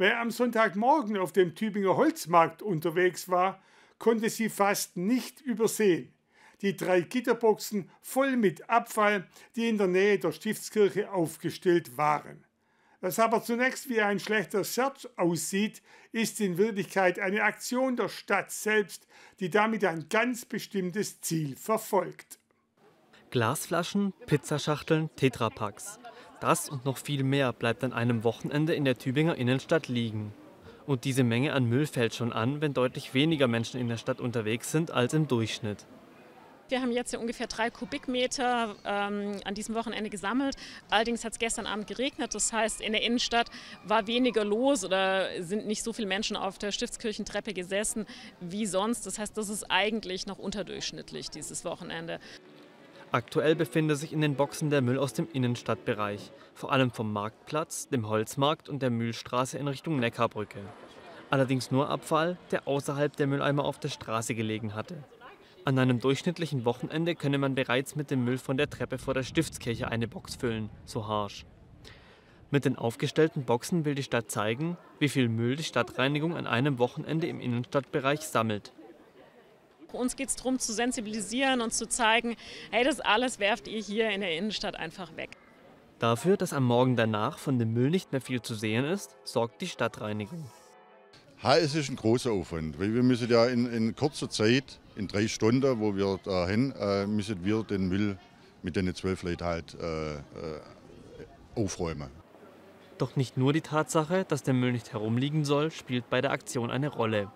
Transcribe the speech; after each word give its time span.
Wer 0.00 0.18
am 0.18 0.30
Sonntagmorgen 0.30 1.18
auf 1.18 1.30
dem 1.30 1.54
Tübinger 1.54 1.94
Holzmarkt 1.94 2.62
unterwegs 2.62 3.28
war, 3.28 3.62
konnte 3.98 4.30
sie 4.30 4.48
fast 4.48 4.96
nicht 4.96 5.42
übersehen. 5.42 6.10
Die 6.62 6.74
drei 6.74 7.02
Gitterboxen 7.02 7.90
voll 8.00 8.38
mit 8.38 8.70
Abfall, 8.70 9.28
die 9.56 9.68
in 9.68 9.76
der 9.76 9.88
Nähe 9.88 10.18
der 10.18 10.32
Stiftskirche 10.32 11.12
aufgestellt 11.12 11.98
waren. 11.98 12.46
Was 13.02 13.18
aber 13.18 13.42
zunächst 13.42 13.90
wie 13.90 14.00
ein 14.00 14.20
schlechter 14.20 14.64
Search 14.64 15.06
aussieht, 15.18 15.82
ist 16.12 16.40
in 16.40 16.56
Wirklichkeit 16.56 17.18
eine 17.18 17.42
Aktion 17.42 17.96
der 17.96 18.08
Stadt 18.08 18.50
selbst, 18.50 19.06
die 19.38 19.50
damit 19.50 19.84
ein 19.84 20.08
ganz 20.08 20.46
bestimmtes 20.46 21.20
Ziel 21.20 21.56
verfolgt. 21.56 22.38
Glasflaschen, 23.28 24.14
Pizzaschachteln, 24.24 25.10
Tetrapacks. 25.16 25.98
Das 26.40 26.70
und 26.70 26.86
noch 26.86 26.96
viel 26.96 27.22
mehr 27.22 27.52
bleibt 27.52 27.84
an 27.84 27.92
einem 27.92 28.24
Wochenende 28.24 28.74
in 28.74 28.84
der 28.86 28.96
Tübinger 28.96 29.36
Innenstadt 29.36 29.88
liegen. 29.88 30.32
Und 30.86 31.04
diese 31.04 31.22
Menge 31.22 31.52
an 31.52 31.66
Müll 31.66 31.86
fällt 31.86 32.14
schon 32.14 32.32
an, 32.32 32.60
wenn 32.62 32.72
deutlich 32.72 33.12
weniger 33.12 33.46
Menschen 33.46 33.78
in 33.78 33.88
der 33.88 33.98
Stadt 33.98 34.20
unterwegs 34.20 34.72
sind 34.72 34.90
als 34.90 35.12
im 35.12 35.28
Durchschnitt. 35.28 35.86
Wir 36.70 36.80
haben 36.80 36.92
jetzt 36.92 37.14
ungefähr 37.16 37.48
drei 37.48 37.68
Kubikmeter 37.68 38.76
ähm, 38.84 39.40
an 39.44 39.54
diesem 39.54 39.74
Wochenende 39.74 40.08
gesammelt. 40.08 40.56
Allerdings 40.88 41.24
hat 41.24 41.32
es 41.32 41.38
gestern 41.38 41.66
Abend 41.66 41.88
geregnet. 41.88 42.34
Das 42.34 42.52
heißt, 42.52 42.80
in 42.80 42.92
der 42.92 43.02
Innenstadt 43.02 43.50
war 43.84 44.06
weniger 44.06 44.44
los 44.44 44.84
oder 44.84 45.42
sind 45.42 45.66
nicht 45.66 45.82
so 45.82 45.92
viele 45.92 46.06
Menschen 46.06 46.36
auf 46.36 46.58
der 46.58 46.70
Stiftskirchentreppe 46.70 47.54
gesessen 47.54 48.06
wie 48.40 48.66
sonst. 48.66 49.04
Das 49.04 49.18
heißt, 49.18 49.36
das 49.36 49.48
ist 49.48 49.64
eigentlich 49.64 50.26
noch 50.26 50.38
unterdurchschnittlich 50.38 51.28
dieses 51.28 51.64
Wochenende. 51.64 52.20
Aktuell 53.12 53.56
befindet 53.56 53.98
sich 53.98 54.12
in 54.12 54.20
den 54.20 54.36
Boxen 54.36 54.70
der 54.70 54.82
Müll 54.82 54.96
aus 54.96 55.12
dem 55.12 55.26
Innenstadtbereich, 55.32 56.30
vor 56.54 56.70
allem 56.70 56.92
vom 56.92 57.12
Marktplatz, 57.12 57.88
dem 57.88 58.08
Holzmarkt 58.08 58.68
und 58.68 58.82
der 58.82 58.90
Mühlstraße 58.90 59.58
in 59.58 59.66
Richtung 59.66 59.98
Neckarbrücke. 59.98 60.60
Allerdings 61.28 61.72
nur 61.72 61.88
Abfall, 61.88 62.38
der 62.52 62.68
außerhalb 62.68 63.16
der 63.16 63.26
Mülleimer 63.26 63.64
auf 63.64 63.80
der 63.80 63.88
Straße 63.88 64.36
gelegen 64.36 64.76
hatte. 64.76 65.02
An 65.64 65.76
einem 65.80 65.98
durchschnittlichen 65.98 66.64
Wochenende 66.64 67.16
könne 67.16 67.38
man 67.38 67.56
bereits 67.56 67.96
mit 67.96 68.12
dem 68.12 68.24
Müll 68.24 68.38
von 68.38 68.56
der 68.56 68.70
Treppe 68.70 68.96
vor 68.96 69.14
der 69.14 69.24
Stiftskirche 69.24 69.88
eine 69.88 70.06
Box 70.06 70.36
füllen, 70.36 70.70
so 70.84 71.08
harsch. 71.08 71.46
Mit 72.52 72.64
den 72.64 72.76
aufgestellten 72.76 73.44
Boxen 73.44 73.84
will 73.84 73.96
die 73.96 74.04
Stadt 74.04 74.30
zeigen, 74.30 74.76
wie 75.00 75.08
viel 75.08 75.28
Müll 75.28 75.56
die 75.56 75.64
Stadtreinigung 75.64 76.36
an 76.36 76.46
einem 76.46 76.78
Wochenende 76.78 77.26
im 77.26 77.40
Innenstadtbereich 77.40 78.20
sammelt. 78.20 78.72
Uns 79.92 80.16
geht 80.16 80.28
es 80.28 80.36
darum 80.36 80.58
zu 80.58 80.72
sensibilisieren 80.72 81.60
und 81.60 81.72
zu 81.72 81.88
zeigen, 81.88 82.36
hey, 82.70 82.84
das 82.84 83.00
alles 83.00 83.38
werft 83.38 83.68
ihr 83.68 83.80
hier 83.80 84.10
in 84.10 84.20
der 84.20 84.36
Innenstadt 84.36 84.76
einfach 84.76 85.16
weg. 85.16 85.30
Dafür, 85.98 86.36
dass 86.36 86.52
am 86.52 86.64
Morgen 86.64 86.96
danach 86.96 87.38
von 87.38 87.58
dem 87.58 87.74
Müll 87.74 87.90
nicht 87.90 88.12
mehr 88.12 88.22
viel 88.22 88.40
zu 88.40 88.54
sehen 88.54 88.84
ist, 88.86 89.16
sorgt 89.24 89.60
die 89.60 89.68
Stadtreinigung. 89.68 90.44
Ha, 91.42 91.56
es 91.56 91.74
ist 91.74 91.90
ein 91.90 91.96
großer 91.96 92.32
Aufwand, 92.32 92.78
weil 92.78 92.94
wir 92.94 93.02
müssen 93.02 93.30
ja 93.30 93.46
in, 93.46 93.66
in 93.72 93.94
kurzer 93.96 94.28
Zeit, 94.28 94.78
in 94.96 95.08
drei 95.08 95.26
Stunden, 95.28 95.80
wo 95.80 95.96
wir 95.96 96.18
da 96.22 96.46
hin, 96.46 96.72
äh, 96.78 97.06
müssen 97.06 97.44
wir 97.44 97.62
den 97.64 97.88
Müll 97.88 98.18
mit 98.62 98.76
den 98.76 98.94
zwölf 98.94 99.22
Leuten 99.22 99.44
halt 99.44 99.74
äh, 99.80 100.14
äh, 100.14 100.20
aufräumen. 101.54 102.10
Doch 102.98 103.16
nicht 103.16 103.38
nur 103.38 103.54
die 103.54 103.62
Tatsache, 103.62 104.26
dass 104.28 104.42
der 104.42 104.52
Müll 104.52 104.72
nicht 104.72 104.92
herumliegen 104.92 105.46
soll, 105.46 105.70
spielt 105.70 106.10
bei 106.10 106.20
der 106.20 106.32
Aktion 106.32 106.70
eine 106.70 106.88
Rolle. 106.88 107.30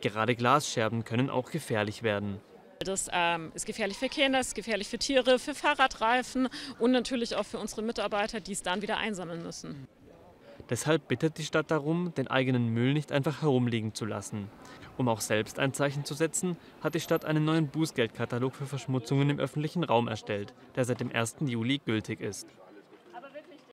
Gerade 0.00 0.36
Glasscherben 0.36 1.04
können 1.04 1.30
auch 1.30 1.50
gefährlich 1.50 2.02
werden. 2.02 2.40
Das 2.80 3.08
ähm, 3.12 3.50
ist 3.54 3.66
gefährlich 3.66 3.96
für 3.98 4.08
Kinder, 4.08 4.38
ist 4.38 4.54
gefährlich 4.54 4.88
für 4.88 4.98
Tiere, 4.98 5.38
für 5.38 5.54
Fahrradreifen 5.54 6.48
und 6.78 6.92
natürlich 6.92 7.34
auch 7.34 7.44
für 7.44 7.58
unsere 7.58 7.82
Mitarbeiter, 7.82 8.40
die 8.40 8.52
es 8.52 8.62
dann 8.62 8.82
wieder 8.82 8.98
einsammeln 8.98 9.42
müssen. 9.42 9.88
Deshalb 10.70 11.08
bittet 11.08 11.38
die 11.38 11.44
Stadt 11.44 11.70
darum, 11.70 12.12
den 12.14 12.28
eigenen 12.28 12.68
Müll 12.68 12.92
nicht 12.92 13.10
einfach 13.10 13.42
herumliegen 13.42 13.94
zu 13.94 14.04
lassen. 14.04 14.48
Um 14.96 15.08
auch 15.08 15.20
selbst 15.20 15.58
ein 15.58 15.72
Zeichen 15.72 16.04
zu 16.04 16.14
setzen, 16.14 16.56
hat 16.82 16.94
die 16.94 17.00
Stadt 17.00 17.24
einen 17.24 17.44
neuen 17.44 17.68
Bußgeldkatalog 17.68 18.54
für 18.54 18.66
Verschmutzungen 18.66 19.30
im 19.30 19.38
öffentlichen 19.38 19.82
Raum 19.82 20.08
erstellt, 20.08 20.52
der 20.76 20.84
seit 20.84 21.00
dem 21.00 21.10
1. 21.12 21.36
Juli 21.46 21.78
gültig 21.78 22.20
ist. 22.20 22.46